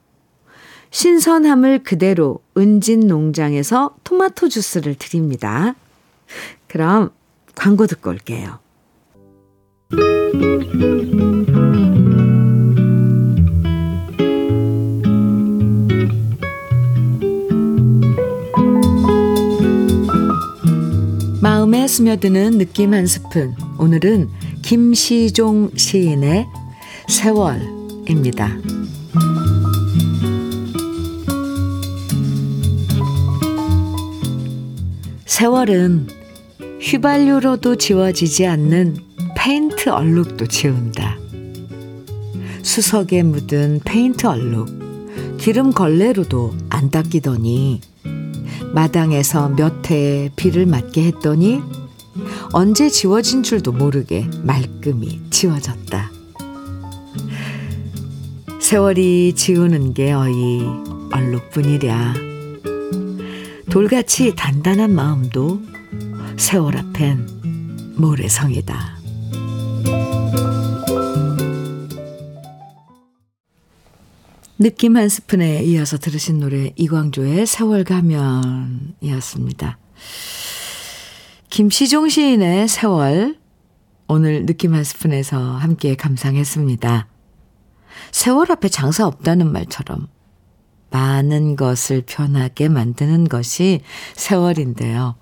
[0.91, 5.75] 신선함을 그대로 은진 농장에서 토마토 주스를 드립니다.
[6.67, 7.11] 그럼
[7.55, 8.59] 광고 듣고 올게요.
[21.41, 23.55] 마음에 스며드는 느낌 한 스푼.
[23.79, 24.29] 오늘은
[24.61, 26.47] 김시종 시인의
[27.07, 28.57] 세월입니다.
[35.41, 36.07] 세월은
[36.79, 38.95] 휘발유로도 지워지지 않는
[39.35, 41.17] 페인트 얼룩도 지운다.
[42.61, 44.67] 수석에 묻은 페인트 얼룩,
[45.39, 47.81] 기름 걸레로도 안 닦이더니
[48.71, 51.61] 마당에서 몇 해의 비를 맞게 했더니
[52.53, 56.11] 언제 지워진 줄도 모르게 말끔히 지워졌다.
[58.59, 60.61] 세월이 지우는 게 어이
[61.11, 62.30] 얼룩뿐이랴.
[63.71, 65.61] 돌같이 단단한 마음도
[66.37, 68.97] 세월 앞엔 모래성이다.
[74.59, 79.77] 느낌 한 스푼에 이어서 들으신 노래 이광조의 세월 가면이었습니다.
[81.49, 83.37] 김시종 시인의 세월
[84.09, 87.07] 오늘 느낌 한 스푼에서 함께 감상했습니다.
[88.11, 90.09] 세월 앞에 장사 없다는 말처럼
[90.91, 93.81] 많은 것을 변하게 만드는 것이
[94.15, 95.15] 세월인데요.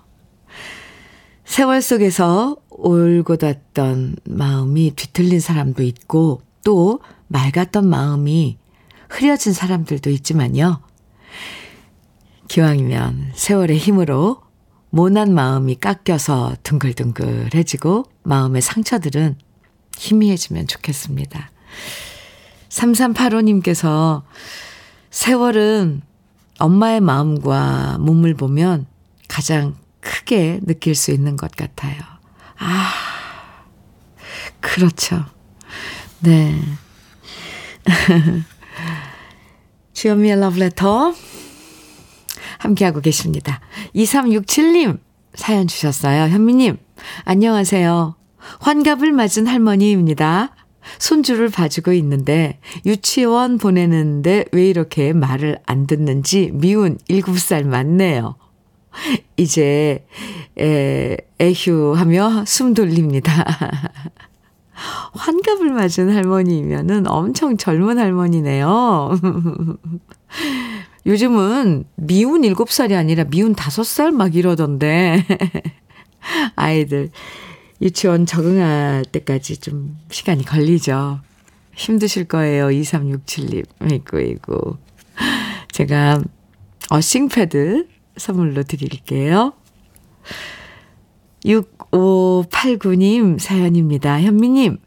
[1.44, 8.58] 세월 속에서 올곧었던 마음이 뒤틀린 사람도 있고 또 맑았던 마음이
[9.08, 10.80] 흐려진 사람들도 있지만요.
[12.48, 14.42] 기왕이면 세월의 힘으로
[14.90, 19.36] 모난 마음이 깎여서 둥글둥글해지고 마음의 상처들은
[19.96, 21.50] 희미해지면 좋겠습니다.
[22.68, 24.22] 3385님께서
[25.10, 26.02] 세월은
[26.58, 28.86] 엄마의 마음과 몸을 보면
[29.28, 32.00] 가장 크게 느낄 수 있는 것 같아요.
[32.58, 32.92] 아,
[34.60, 35.24] 그렇죠.
[36.20, 36.60] 네.
[39.92, 41.14] 주현미의 러브레터
[42.58, 43.60] 함께하고 계십니다.
[43.94, 45.00] 2367님
[45.34, 46.28] 사연 주셨어요.
[46.28, 46.78] 현미님,
[47.24, 48.14] 안녕하세요.
[48.60, 50.54] 환갑을 맞은 할머니입니다.
[50.98, 58.36] 손주를 봐주고 있는데 유치원 보내는데 왜 이렇게 말을 안 듣는지 미운 7살 맞네요.
[59.36, 60.04] 이제
[60.58, 63.44] 에, 에휴하며 숨 돌립니다.
[65.12, 69.10] 환갑을 맞은 할머니면은 엄청 젊은 할머니네요.
[71.06, 75.24] 요즘은 미운 7살이 아니라 미운 5살 막 이러던데.
[76.56, 77.10] 아이들
[77.80, 81.20] 유치원 적응할 때까지 좀 시간이 걸리죠.
[81.74, 82.66] 힘드실 거예요.
[82.66, 83.64] 2367님.
[83.92, 84.78] 이고, 이고.
[85.72, 86.22] 제가
[86.90, 89.54] 어싱패드 선물로 드릴게요.
[91.44, 94.20] 6589님 사연입니다.
[94.20, 94.78] 현미님,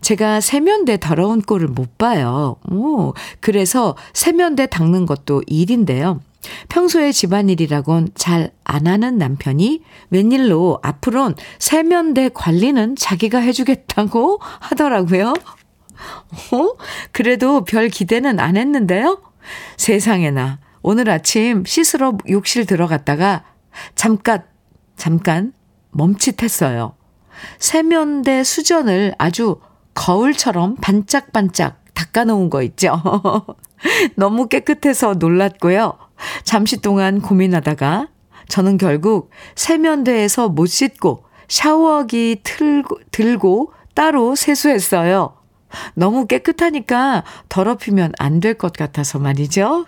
[0.00, 2.56] 제가 세면대 더러운 꼴을 못 봐요.
[2.70, 6.20] 오, 그래서 세면대 닦는 것도 일인데요.
[6.68, 15.32] 평소에 집안일이라곤 잘 안 하는 남편이 웬일로 앞으론 세면대 관리는 자기가 해주겠다고 하더라고요.
[16.52, 16.76] 어?
[17.10, 19.22] 그래도 별 기대는 안 했는데요.
[19.78, 23.44] 세상에나 오늘 아침 씻으러 욕실 들어갔다가
[23.94, 24.44] 잠깐
[24.96, 25.54] 잠깐
[25.90, 26.94] 멈칫했어요.
[27.58, 29.60] 세면대 수전을 아주
[29.94, 33.00] 거울처럼 반짝반짝 닦아놓은 거 있죠.
[34.14, 36.07] 너무 깨끗해서 놀랐고요.
[36.44, 38.08] 잠시 동안 고민하다가
[38.48, 45.34] 저는 결국 세면대에서 못 씻고 샤워기 틀고, 들고 따로 세수했어요.
[45.94, 49.84] 너무 깨끗하니까 더럽히면 안 될 것 같아서 말이죠.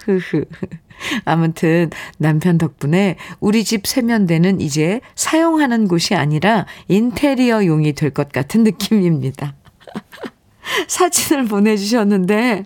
[1.24, 9.54] 아무튼 남편 덕분에 우리 집 세면대는 이제 사용하는 곳이 아니라 인테리어용이 될 것 같은 느낌입니다.
[10.88, 12.64] 사진을 보내주셨는데,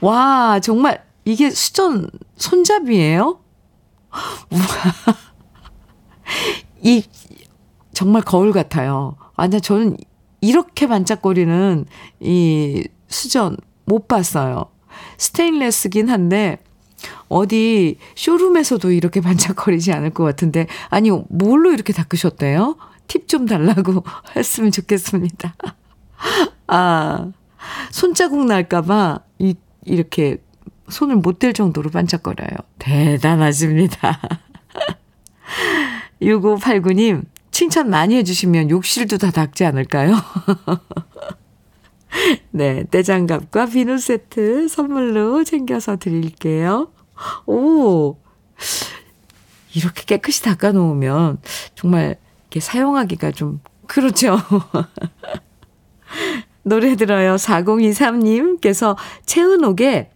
[0.00, 3.40] 와, 정말 이게 수전 손잡이에요?
[6.82, 7.02] 이,
[7.92, 9.16] 정말 거울 같아요.
[9.36, 9.96] 아, 근 저는
[10.40, 11.86] 이렇게 반짝거리는
[12.20, 13.56] 이 수전
[13.86, 14.66] 못 봤어요.
[15.18, 16.58] 스테인레스긴 한데,
[17.28, 22.76] 어디 쇼룸에서도 이렇게 반짝거리지 않을 것 같은데, 아니, 뭘로 이렇게 닦으셨대요?
[23.06, 24.02] 팁 좀 달라고
[24.36, 25.54] 했으면 좋겠습니다.
[26.68, 27.32] 아,
[27.90, 30.38] 손자국 날까봐, 이, 이렇게
[30.88, 32.48] 손을 못 댈 정도로 반짝거려요.
[32.78, 34.20] 대단하십니다.
[36.22, 40.14] 6589님, 칭찬 많이 해주시면 욕실도 다 닦지 않을까요?
[42.50, 46.90] 네, 떼장갑과 비누 세트 선물로 챙겨서 드릴게요.
[47.46, 48.16] 오,
[49.74, 51.38] 이렇게 깨끗이 닦아놓으면
[51.74, 54.38] 정말 이렇게 사용하기가 좀 그렇죠.
[56.62, 57.36] 노래 들어요.
[57.36, 60.10] 4023님께서 채은옥의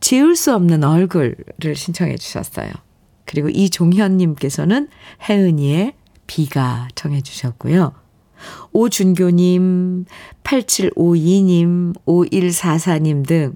[0.00, 1.36] 지울 수 없는 얼굴을
[1.74, 2.70] 신청해 주셨어요.
[3.24, 4.88] 그리고 이종현님께서는
[5.28, 5.94] 혜은이의
[6.26, 7.92] 비가 청해 주셨고요.
[8.72, 10.04] 오준교님,
[10.42, 13.54] 8752님, 5144님 등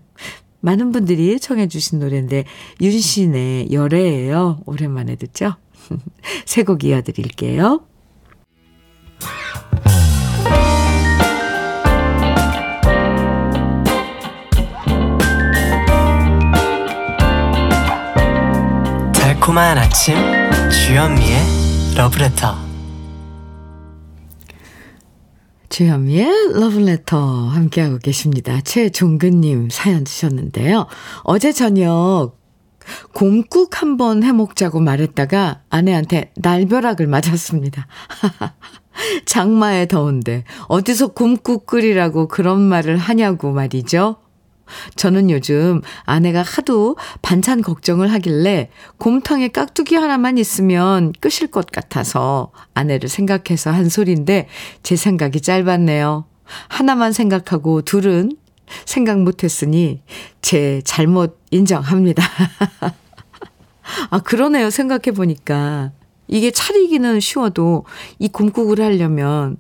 [0.61, 2.45] 많은 분들이 청해 주신 노래인데
[2.81, 4.61] 윤신의 열애예요.
[4.65, 5.57] 오랜만에 듣죠?
[6.47, 7.85] 새곡 이어드릴게요.
[19.45, 20.15] 달콤한 아침
[20.71, 21.39] 주현미의
[21.99, 22.57] 러브레터
[25.69, 28.63] 주현미의 러브레터 함께하고 계십니다.
[28.63, 30.87] 최종근님 사연 주셨는데요.
[31.25, 32.39] 어제 저녁
[33.13, 37.87] 곰국 한번 해먹자고 말했다가 아내한테 날벼락을 맞았습니다.
[39.27, 44.24] 장마에 더운데 어디서 곰국 끓이라고 그런 말을 하냐고 말이죠.
[44.97, 53.09] 저는 요즘 아내가 하도 반찬 걱정을 하길래 곰탕에 깍두기 하나만 있으면 끝일 것 같아서 아내를
[53.09, 54.49] 생각해서 한 소리인데
[54.83, 56.25] 제 생각이 짧았네요.
[56.69, 58.33] 하나만 생각하고 둘은
[58.85, 60.03] 생각 못했으니
[60.43, 62.23] 제 잘못 인정합니다.
[64.11, 64.71] 아, 그러네요.
[64.71, 65.93] 생각해보니까.
[66.27, 67.85] 이게 차리기는 쉬워도
[68.19, 69.59] 이 곰국을 하려면,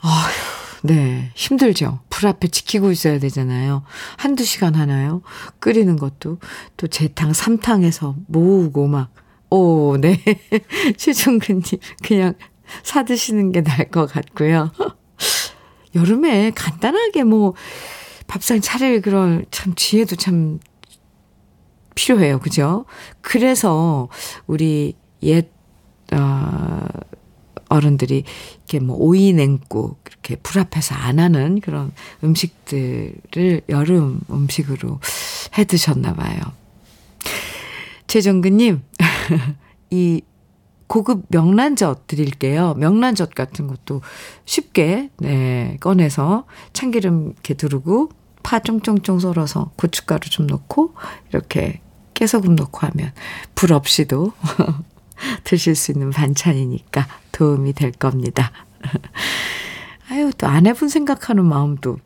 [0.00, 2.00] 아휴, 네, 힘들죠.
[2.10, 3.84] 불 앞에 지키고 있어야 되잖아요.
[4.18, 5.22] 한두 시간 하나요?
[5.58, 6.38] 끓이는 것도.
[6.76, 9.10] 또 재탕, 삼탕해서 모으고 막.
[9.48, 10.22] 오, 네.
[10.98, 11.62] 최종근님,
[12.02, 12.34] 그냥
[12.82, 14.72] 사드시는 게 나을 것 같고요.
[15.96, 17.54] 여름에 간단하게 뭐,
[18.26, 20.58] 밥상 차릴 그런 참 지혜도 참
[21.94, 22.40] 필요해요.
[22.40, 22.84] 그죠?
[23.22, 24.10] 그래서
[24.46, 25.50] 우리 옛,
[26.12, 26.84] 어,
[27.74, 28.24] 어른들이
[28.56, 35.00] 이렇게 뭐 오이 냉국 이렇게 불 앞에서 안 하는 그런 음식들을 여름 음식으로
[35.58, 36.40] 해 드셨나 봐요.
[38.06, 38.82] 최정근님,
[39.90, 40.22] 이
[40.86, 42.74] 고급 명란젓 드릴게요.
[42.74, 44.02] 명란젓 같은 것도
[44.44, 48.10] 쉽게, 네, 꺼내서 참기름 이렇게 두르고
[48.42, 50.94] 파 쫑쫑쫑 썰어서 고춧가루 좀 넣고
[51.30, 51.80] 이렇게
[52.12, 53.12] 깨소금 넣고 하면
[53.54, 54.32] 불 없이도
[55.44, 58.52] 드실 수 있는 반찬이니까 도움이 될 겁니다.
[60.10, 61.98] 아유, 또 아내분 생각하는 마음도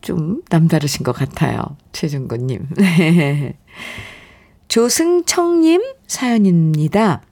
[0.00, 1.76] 좀 남다르신 것 같아요.
[1.92, 2.68] 최준구님.
[2.76, 3.58] 네.
[4.68, 7.22] 조승청님 사연입니다.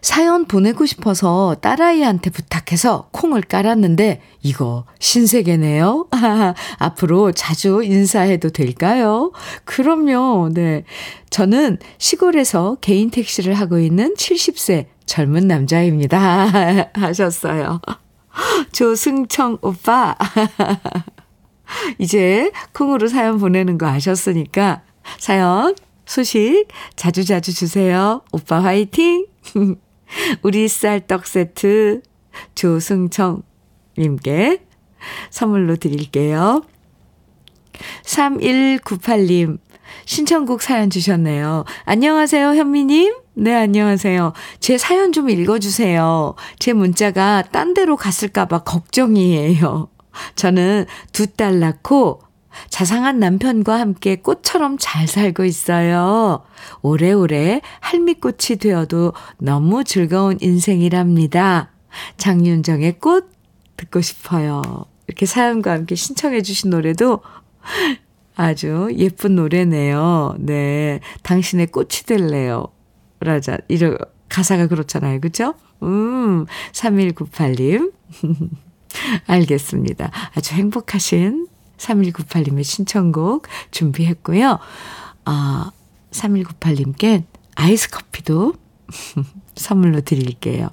[0.00, 6.08] 사연 보내고 싶어서 딸아이한테 부탁해서 콩을 깔았는데 이거 신세계네요.
[6.78, 9.32] 앞으로 자주 인사해도 될까요?
[9.64, 10.50] 그럼요.
[10.52, 10.84] 네.
[11.30, 16.88] 저는 시골에서 개인 택시를 하고 있는 70세 젊은 남자입니다.
[16.94, 17.80] 하셨어요.
[18.72, 20.16] 조승청 오빠.
[21.98, 24.82] 이제 콩으로 사연 보내는 거 아셨으니까
[25.18, 25.74] 사연
[26.04, 26.66] 소식
[26.96, 28.22] 자주자주 주세요.
[28.32, 29.26] 오빠 화이팅!
[30.42, 32.02] 우리 쌀떡 세트
[32.54, 33.42] 조승청님께
[35.30, 36.62] 선물로 드릴게요.
[38.04, 39.58] 3198님,
[40.04, 41.64] 신청곡 사연 주셨네요.
[41.84, 43.14] 안녕하세요, 현미님.
[43.34, 44.32] 네, 안녕하세요.
[44.60, 46.34] 제 사연 좀 읽어주세요.
[46.58, 49.88] 제 문자가 딴 데로 갔을까봐 걱정이에요.
[50.36, 52.20] 저는 두 딸 낳고
[52.68, 56.44] 자상한 남편과 함께 꽃처럼 잘 살고 있어요.
[56.82, 61.70] 오래오래 할미꽃이 되어도 너무 즐거운 인생이랍니다.
[62.16, 63.30] 장윤정의 꽃
[63.76, 64.62] 듣고 싶어요.
[65.06, 67.20] 이렇게 사연과 함께 신청해 주신 노래도
[68.34, 70.36] 아주 예쁜 노래네요.
[70.38, 71.00] 네.
[71.22, 72.68] 당신의 꽃이 될래요.
[73.20, 73.98] 라자, 이런,
[74.28, 75.20] 가사가 그렇잖아요.
[75.20, 75.54] 그죠?
[75.82, 77.92] 음, 3198님.
[79.26, 80.10] 알겠습니다.
[80.34, 81.46] 아주 행복하신
[81.82, 84.58] 3198님의 신청곡 준비했고요.
[85.24, 85.70] 아,
[86.10, 87.24] 3198님께
[87.54, 88.54] 아이스 커피도
[89.56, 90.70] 선물로 드릴게요.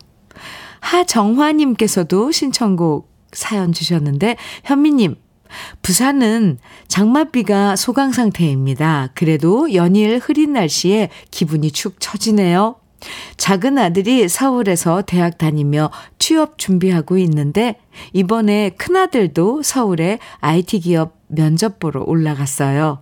[0.80, 5.16] 하정화님께서도 신청곡 사연 주셨는데, 현미님,
[5.82, 9.10] 부산은 장맛비가 소강 상태입니다.
[9.14, 12.76] 그래도 연일 흐린 날씨에 기분이 축 처지네요.
[13.38, 17.80] 작은 아들이 서울에서 대학 다니며 취업 준비하고 있는데
[18.14, 23.02] 이번에 큰아들도 서울에 IT 기업 면접 보러 올라갔어요.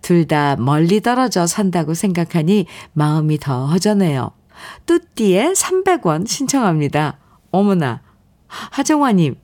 [0.00, 4.30] 둘 다 멀리 떨어져 산다고 생각하니 마음이 더 허전해요.
[4.86, 7.18] 뚜띠에 300원 신청합니다.
[7.50, 8.02] 어머나,
[8.46, 9.34] 하정화님,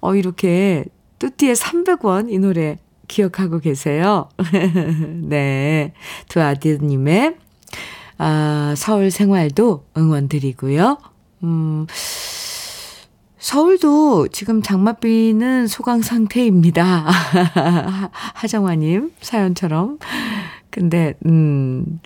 [0.00, 0.84] 어, 이렇게
[1.18, 2.78] 뚜띠에 300원 이 노래
[3.08, 4.28] 기억하고 계세요?
[5.28, 5.92] 네.
[6.28, 7.36] 두 아드님의
[8.18, 10.98] 아, 서울 생활도 응원드리고요.
[11.42, 11.86] 음,
[13.38, 17.06] 서울도 지금 장맛비는 소강 상태입니다.
[18.34, 19.98] 하정화님 사연처럼.
[20.70, 22.00] 근데, 음,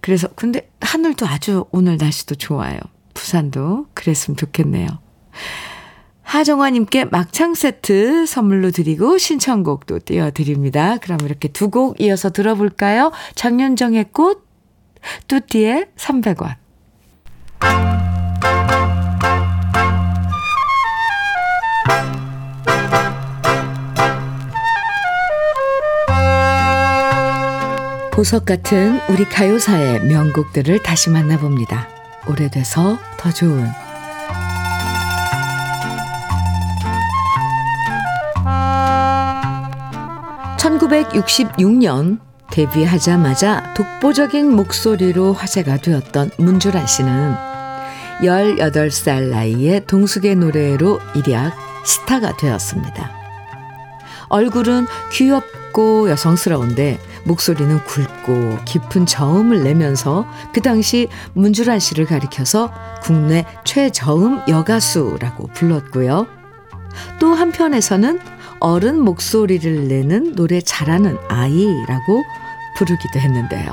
[0.00, 2.78] 그래서, 근데 하늘도 아주 오늘 날씨도 좋아요.
[3.12, 4.86] 부산도 그랬으면 좋겠네요.
[6.22, 10.96] 하정화님께 막창 세트 선물로 드리고 신청곡도 띄워드립니다.
[10.98, 13.12] 그럼 이렇게 두 곡 이어서 들어볼까요?
[13.34, 14.42] 장윤정의 꽃,
[15.28, 16.54] 뚜띠의 300원.
[28.12, 31.88] 보석 같은 우리 가요사의 명곡들을 다시 만나봅니다.
[32.28, 33.68] 오래돼서 더 좋은
[40.56, 42.20] 1966년
[42.54, 47.34] 데뷔하자마자 독보적인 목소리로 화제가 되었던 문주라 씨는
[48.22, 51.52] 18살 나이에 동숙의 노래로 일약
[51.84, 53.10] 스타가 되었습니다.
[54.28, 64.42] 얼굴은 귀엽고 여성스러운데 목소리는 굵고 깊은 저음을 내면서 그 당시 문주라 씨를 가리켜서 국내 최저음
[64.46, 66.28] 여가수라고 불렀고요.
[67.18, 68.20] 또 한편에서는
[68.60, 72.22] 어른 목소리를 내는 노래 잘하는 아이라고
[72.76, 73.72] 부르기도 했는데요.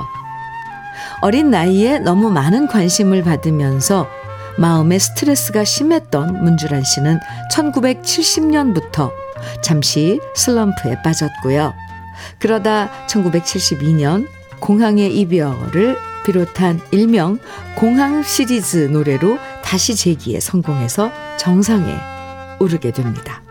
[1.20, 4.08] 어린 나이에 너무 많은 관심을 받으면서
[4.58, 7.20] 마음의 스트레스가 심했던 문주란 씨는
[7.52, 9.10] 1970년부터
[9.62, 11.72] 잠시 슬럼프에 빠졌고요.
[12.38, 14.26] 그러다 1972년
[14.60, 17.38] 공항의 이별을 비롯한 일명
[17.76, 21.96] 공항 시리즈 노래로 다시 재기에 성공해서 정상에
[22.60, 23.42] 오르게 됩니다.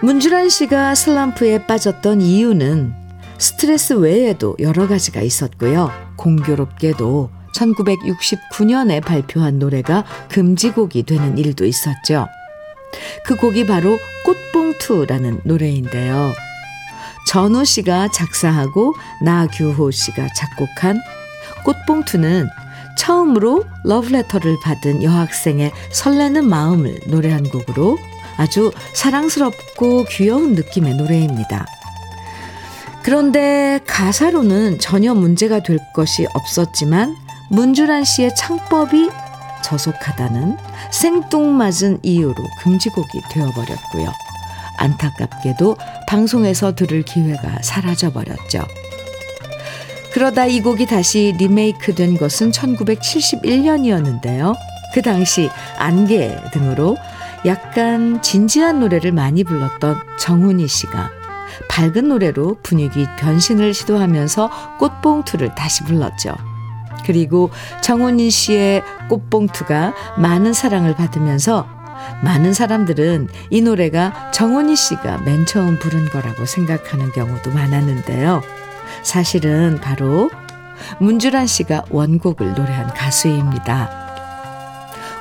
[0.00, 3.07] 문주란 씨가 슬럼프에 빠졌던 이유는
[3.38, 5.90] 스트레스 외에도 여러 가지가 있었고요.
[6.16, 12.26] 공교롭게도 1969년에 발표한 노래가 금지곡이 되는 일도 있었죠.
[13.24, 16.32] 그 곡이 바로 꽃봉투라는 노래인데요.
[17.26, 20.98] 전우 씨가 작사하고 나규호 씨가 작곡한
[21.64, 22.48] 꽃봉투는
[22.96, 27.98] 처음으로 러브레터를 받은 여학생의 설레는 마음을 노래한 곡으로
[28.36, 31.66] 아주 사랑스럽고 귀여운 느낌의 노래입니다.
[33.02, 37.16] 그런데 가사로는 전혀 문제가 될 것이 없었지만
[37.50, 39.10] 문주란 씨의 창법이
[39.62, 40.56] 저속하다는
[40.90, 44.12] 생뚱맞은 이유로 금지곡이 되어버렸고요.
[44.78, 45.76] 안타깝게도
[46.06, 48.66] 방송에서 들을 기회가 사라져버렸죠.
[50.12, 54.56] 그러다 이 곡이 다시 리메이크 된 것은 1971년이었는데요.
[54.94, 56.96] 그 당시 안개 등으로
[57.46, 61.17] 약간 진지한 노래를 많이 불렀던 정훈이 씨가
[61.68, 66.34] 밝은 노래로 분위기 변신을 시도하면서 꽃봉투를 다시 불렀죠.
[67.04, 67.50] 그리고
[67.82, 71.66] 정훈이 씨의 꽃봉투가 많은 사랑을 받으면서
[72.22, 78.42] 많은 사람들은 이 노래가 정훈이 씨가 맨 처음 부른 거라고 생각하는 경우도 많았는데요.
[79.02, 80.30] 사실은 바로
[81.00, 84.08] 문주란 씨가 원곡을 노래한 가수입니다.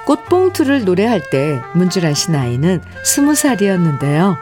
[0.05, 4.37] 꽃봉투를 노래할 때 문주란 씨 나이는 스무 살이었는데요.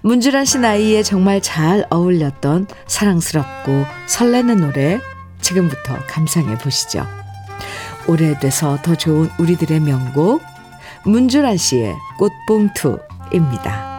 [0.00, 5.00] 문주란 씨 나이에 정말 잘 어울렸던 사랑스럽고 설레는 노래
[5.40, 7.06] 지금부터 감상해 보시죠.
[8.08, 10.42] 오래돼서 더 좋은 우리들의 명곡
[11.04, 13.91] 문주란 씨의 꽃봉투입니다.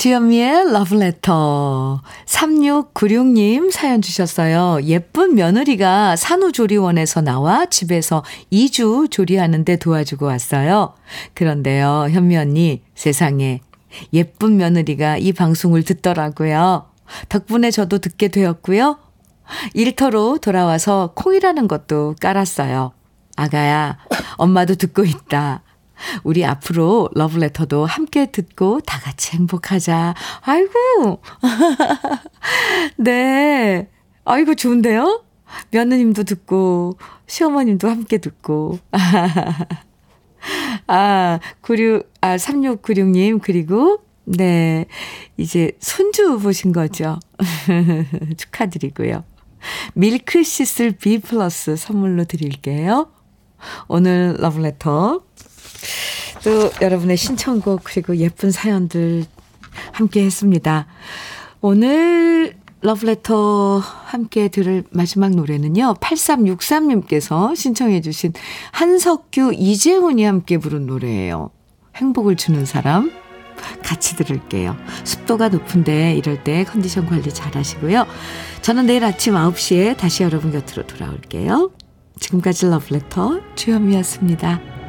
[0.00, 4.78] 주현미의 러브레터 3696님 사연 주셨어요.
[4.84, 10.94] 예쁜 며느리가 산후조리원에서 나와 집에서 2주 조리하는데 도와주고 왔어요.
[11.34, 13.60] 그런데요, 현미 언니, 세상에
[14.14, 16.86] 예쁜 며느리가 이 방송을 듣더라고요.
[17.28, 18.96] 덕분에 저도 듣게 되었고요.
[19.74, 22.92] 일터로 돌아와서 콩이라는 것도 깔았어요.
[23.36, 23.98] 아가야,
[24.38, 25.62] 엄마도 듣고 있다.
[26.24, 30.14] 우리 앞으로 러브레터도 함께 듣고 다 같이 행복하자.
[30.42, 31.20] 아이고.
[32.96, 33.88] 네.
[34.24, 35.24] 아이고, 좋은데요?
[35.70, 38.78] 며느님도 듣고, 시어머님도 함께 듣고.
[40.86, 44.86] 아, 96, 아, 3696님, 그리고, 네.
[45.36, 47.18] 이제 손주 보신 거죠.
[48.36, 49.24] 축하드리고요.
[49.94, 53.10] 밀크시슬 B 플러스 선물로 드릴게요.
[53.88, 55.22] 오늘 러브레터
[56.44, 59.24] 또 여러분의 신청곡 그리고 예쁜 사연들
[59.92, 60.86] 함께 했습니다.
[61.60, 65.94] 오늘 러브레터 함께 들을 마지막 노래는요.
[66.00, 68.32] 8363님께서 신청해 주신
[68.72, 71.50] 한석규, 이재훈이 함께 부른 노래예요.
[71.96, 73.12] 행복을 주는 사람
[73.84, 74.76] 같이 들을게요.
[75.04, 78.06] 습도가 높은데 이럴 때 컨디션 관리 잘 하시고요.
[78.62, 81.70] 저는 내일 아침 9시에 다시 여러분 곁으로 돌아올게요.
[82.18, 84.79] 지금까지 러브레터 주현미였습니다.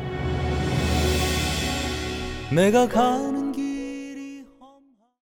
[2.52, 3.41] 내가 가는